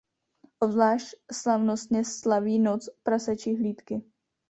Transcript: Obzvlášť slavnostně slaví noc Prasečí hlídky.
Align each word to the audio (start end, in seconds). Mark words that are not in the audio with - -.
Obzvlášť 0.59 1.15
slavnostně 1.33 2.05
slaví 2.05 2.59
noc 2.59 2.89
Prasečí 3.03 3.55
hlídky. 3.57 4.01